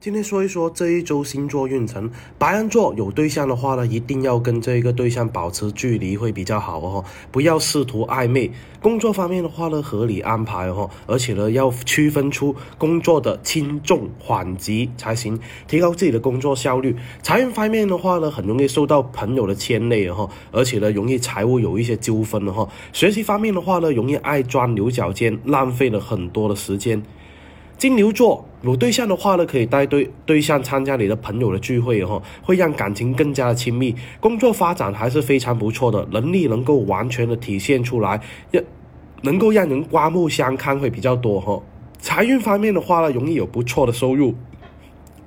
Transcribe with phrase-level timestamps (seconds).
[0.00, 2.08] 今天说一说这一周星座运程。
[2.38, 8.48] 白羊座有对象的话呢，一定要跟这个对象保持距离会比较好哦，不要试图暧昧。
[8.80, 16.94] 工作方面的话呢，合理安排哦，而且呢要区分出工作的轻重缓急才行，提高自己的工作效率。
[17.20, 22.68] 财运方面的话呢，很容易受到朋友的牵累哦，而且呢容易财务有一些纠纷哦。
[22.92, 27.02] 学习方面的话呢，容易爱钻牛角尖，浪费了很多的时间。
[27.78, 33.94] 金牛座有对象的话呢，可以带对对象参加你的朋友的聚会哈，会让感情更加的亲密。
[34.18, 38.62] 工作发展还是非常不错的，能力能够完全的体现出来，让
[39.22, 41.62] 能够让人刮目相看会比较多哈。
[42.00, 44.34] 财运方面的话呢，容易有不错的收入，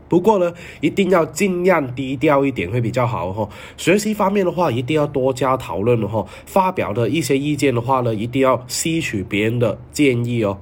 [0.10, 3.48] 不过呢，一定要尽量低调一点会比较好哈。
[3.78, 10.58] 学习方面的话，一定要多加讨论哈，发表的一些意见的话呢，一定要吸取别人的建议哦。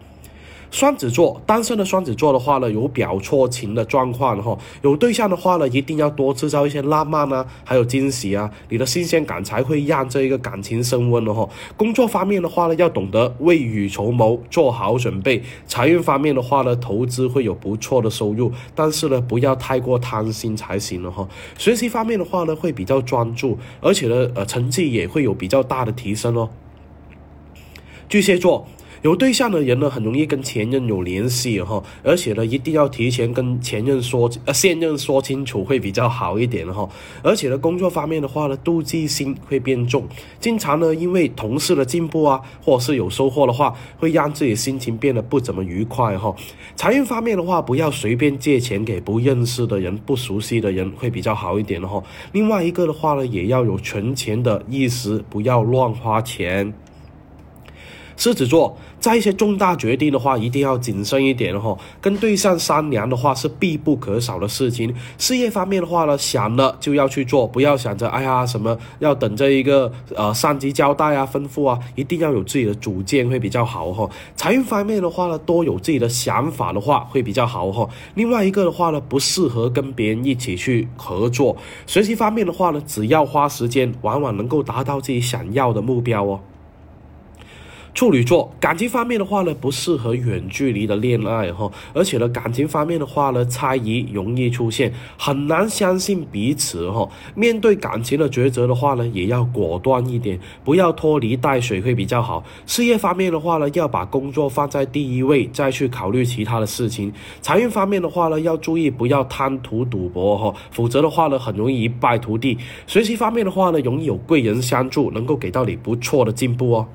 [0.71, 4.57] 双子座单身的双子座的话呢，有表错情的状况哈。
[4.83, 11.49] 有对象的话呢，一定要多制造一些浪漫啊，还有惊喜啊，你的新鲜感才会让这一个感情升温的哈。
[11.75, 15.41] 工作方面的话呢，要懂得未雨绸缪，做好准备。
[15.65, 21.27] 财运方面的话呢，投资会有不错的收入，但是呢，不要太过贪心才行了哈。
[21.57, 26.49] 学习方面的话呢，会比较专注，而且呢，呃，成绩也会有比较大的提升哦。
[28.07, 28.67] 巨蟹座。
[29.01, 36.87] 有对象的人呢，很容易跟前任有联系哈，而且呢，一定要提前跟前任说，呃，现任说清楚会比较好一点哈。
[37.23, 40.05] 而且呢，工作方面的话呢，妒忌心会变重，
[40.39, 46.35] 经常呢，因为同事的进步啊，或是有收获的话，会让自己心情变得不怎么愉快哈。
[46.75, 52.03] 财运方面的话，不要随便借钱给不认识的人、不熟悉的人，会比较好一点哈。
[52.33, 56.73] 另外一个的话呢，也要有存钱的意识，不要乱花钱。
[58.19, 61.75] 狮子座在一些重大决定的话，一定要谨慎一点哈。
[62.01, 64.93] 跟对象商量的话是必不可少的事情。
[65.17, 74.09] 事业方面的话呢，想了就要去做，不要想着哎呀什么要等着一个呃上级交代啊、吩咐啊，一定要有自己的主见会比较好哈。
[74.35, 77.87] 财运方面的话呢，多有自己的想法的话会比较好哈。
[78.15, 81.55] 另外一个的话呢，不适合跟别人一起去合作。
[81.87, 86.41] 学习方面的话呢，只要花时间，往往能够达到自己想要的目标哦。
[87.93, 97.09] 处女座感情方面的话呢，不适合远距离的恋爱哈，而且呢，感情方面的话呢，猜疑容易出现，很难相信彼此哈。
[97.35, 102.43] 面对感情的抉择的话呢，也要果断一点，不要拖泥带水会比较好。
[102.65, 107.11] 事业方面的话呢，要把工作放在第一位，再去考虑其他的事情。
[107.41, 112.57] 财运方面的话呢，要注意不要贪图赌博哈，否则的话呢，很容易一败涂地。
[112.87, 116.87] 学习方面的话呢，容易有贵人相助，能够给到你不错的进步哦。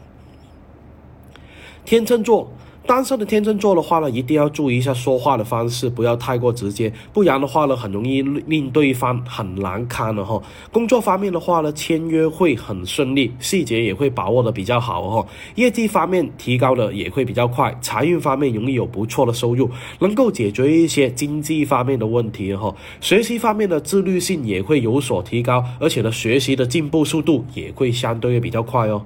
[1.85, 2.51] 天秤座
[2.87, 10.39] 单身的天秤座的话呢，一定要注意一下说话的方式，不要太过直接，不然的话呢，很容易令对方很难堪的哈。
[10.71, 15.27] 工作方面的话呢，签约会很顺利，细节也会把握的比较好哈。
[15.55, 19.71] 业绩方面提高的也会比较快，财运方面容易有不错的收入，
[20.01, 22.75] 能够解决一些经济方面的问题哈。
[23.01, 29.03] 学习方面的自律性也会有所提高，而且呢，学习的进步速度也会相对比较快哦。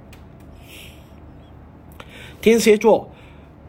[2.40, 3.10] 天蝎座，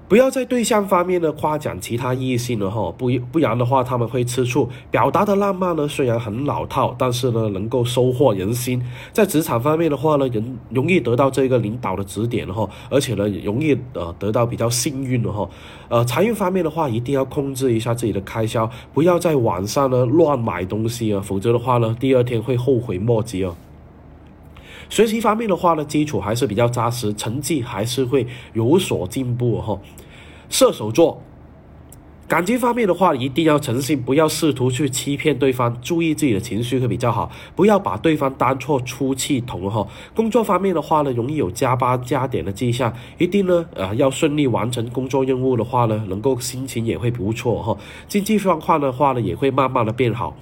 [0.08, 4.70] 不要在对象方面呢夸奖其他异性了哈，不不然的话他们会吃醋。
[4.90, 8.82] 表达的浪漫呢虽然很老套，但是呢能够收获人心。
[9.12, 15.48] 在职场方面的话呢，人容易得到这个领导的指点哈，而且呢容易呃得到比较幸运的哈。
[15.90, 23.56] 呃，财运方面的话，一定要控制一下自己的开销，不要在网上呢乱买东西啊，否则的话呢第二天会后悔莫及哦。
[24.90, 29.80] 学习方面的话呢，基础还是比较扎实，成绩还是会有所进步哈。
[30.50, 31.22] 射手座，
[32.28, 39.88] 感情方面的话，一定要诚信，不要试图去欺骗对方，注意自己的情绪会比较好，不要把对方当错出气筒哈。
[40.16, 47.78] 工作方面的话呢，容易有加班加点的迹象，一定呢，呃，要顺利完成工作任务的话呢，能够心情也会不错哈。
[48.08, 50.36] 经济状况的话呢，也会慢慢的变好。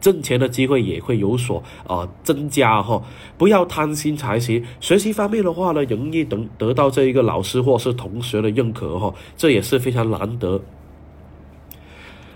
[0.00, 3.02] 挣钱的机会也会有所呃增加哈，
[3.36, 4.64] 不要贪心才行。
[4.80, 10.60] 学习方面的话呢，容易得得到这一个老师或是同学的认可哈，这也是非常难得。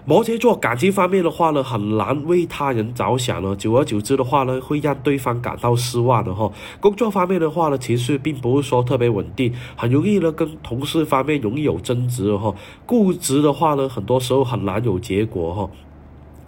[0.07, 6.51] 摩羯座感情方面的话呢，很难为他人着想呢，久而久之的话呢，会让对方感到失望的哈。
[6.81, 12.53] 工作方面的话呢，情绪并不是说特别稳定，很容易呢跟同事方面容易有争执哈。
[12.87, 15.71] 固执的话呢，很多时候很难有结果哈。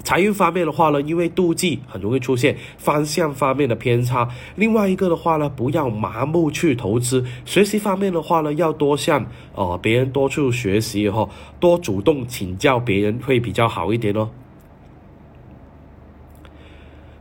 [0.04, 4.28] 财运方面的话呢，因为妒忌很容易出现方向方面的偏差。
[4.56, 7.24] 另外一个的话呢，不要盲目去投资。
[7.44, 11.28] 学习方面的话呢，要多向呃别人多去学习哈，
[11.60, 14.28] 多主动请教别人会比较好一点哦。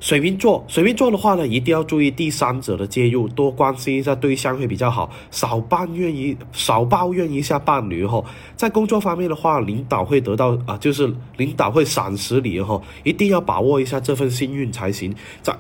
[0.01, 8.21] 水瓶座，水瓶座的话呢，一定要注意第三者的介入，多关心一下对象会比较好，少抱怨一少抱怨一下伴侣哈。
[8.56, 15.13] 在工作方面的话，领导会得到啊，就是领导会赏识你哈，一定要把握一下这份幸运才行。
[15.44, 15.56] 在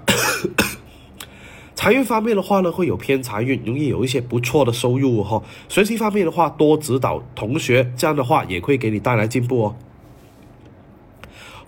[1.75, 5.39] 财运方面的话呢，会有偏财运，容易有一些不错的收入哈。
[5.69, 9.75] 学习方面的话，多指导同学，这样的话也会给你带来进步哦。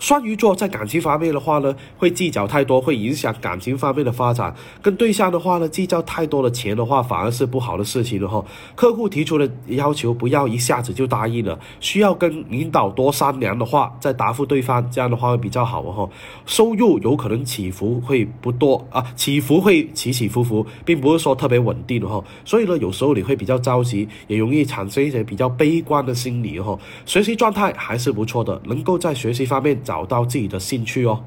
[0.04, 4.54] 双鱼座在感情方面的话呢，会计较太多，会影响感情方面的发展。
[4.82, 8.44] 跟对象的话呢，计较太多的钱的话，反而是不好的事情了哈。
[8.74, 16.06] 客户提出的要求，不要一下子就答应了，需要跟领导多商量的话，再答复对方，这样的话会比较好哈。
[16.44, 22.22] 收入有可能起伏会不多啊，起伏会起起伏伏，并不是说特别稳定的哈。
[22.44, 26.78] 所以呢，有时候你会比较着急，也容易产生一些比较悲观的心理哈。
[27.06, 29.93] 学习状态还是不错的，能够在学习方面找。
[29.94, 31.22] 找到自己的兴趣哦。